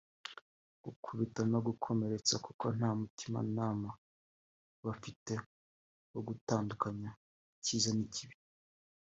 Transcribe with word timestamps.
gukubita 0.83 1.41
no 1.51 1.59
gukomeretsa 1.67 2.35
kuko 2.45 2.65
nta 2.77 2.89
mutimanama 2.99 3.89
aba 4.79 4.89
afite 4.95 5.33
wo 6.13 6.21
gutandukanya 6.27 7.09
icyiza 7.59 7.91
n’icyibi 7.93 8.35